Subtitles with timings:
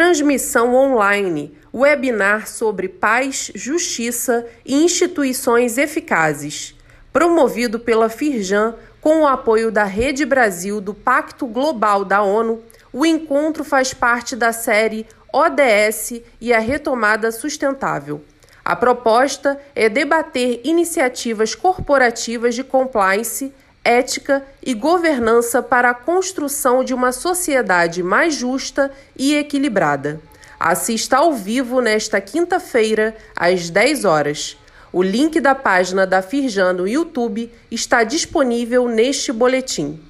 [0.00, 6.74] Transmissão online, webinar sobre paz, justiça e instituições eficazes.
[7.12, 13.04] Promovido pela Firjan, com o apoio da Rede Brasil do Pacto Global da ONU, o
[13.04, 18.24] encontro faz parte da série ODS e a Retomada Sustentável.
[18.64, 23.52] A proposta é debater iniciativas corporativas de compliance,
[23.84, 30.20] ética e governança para a construção de uma sociedade mais justa e equilibrada.
[30.58, 34.58] Assista ao vivo nesta quinta-feira, às 10 horas.
[34.92, 39.98] O link da página da Firjan no YouTube está disponível neste boletim.